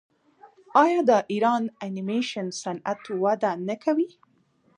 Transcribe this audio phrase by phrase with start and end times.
[0.83, 4.07] آیا د ایران انیمیشن صنعت وده نه کوي؟